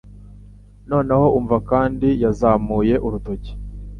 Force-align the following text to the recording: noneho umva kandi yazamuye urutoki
noneho 0.89 1.25
umva 1.39 1.57
kandi 1.69 2.07
yazamuye 2.23 2.95
urutoki 3.05 3.51